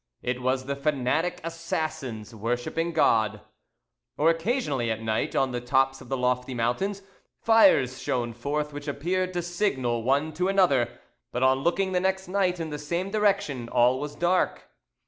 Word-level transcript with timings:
It 0.23 0.41
was 0.41 0.65
the 0.65 0.75
fanatic 0.75 1.39
assassins 1.43 2.33
worshipping 2.33 2.91
God. 2.91 3.41
Or 4.17 4.31
occasionally 4.31 4.89
at 4.89 5.03
night, 5.03 5.35
on 5.35 5.51
the 5.51 5.61
tops 5.61 6.01
of 6.01 6.09
the 6.09 6.17
lofty 6.17 6.55
mountains, 6.55 7.03
fires 7.39 8.01
shone 8.01 8.33
forth 8.33 8.73
which 8.73 8.87
appeared 8.87 9.31
to 9.33 9.43
signal 9.43 10.01
one 10.01 10.33
to 10.33 10.47
another, 10.47 10.99
but 11.31 11.43
on 11.43 11.59
looking 11.59 11.91
the 11.91 11.99
next 11.99 12.27
night 12.27 12.59
in 12.59 12.71
the 12.71 12.79
same 12.79 13.11
direction 13.11 13.69
all 13.69 13.99
was 13.99 14.15
dark. 14.15 14.71